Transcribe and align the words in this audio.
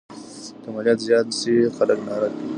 که 0.61 0.67
مالیات 0.73 0.99
زیات 1.07 1.27
سي 1.39 1.53
خلګ 1.75 1.99
ناړه 2.07 2.29
کیږي. 2.35 2.47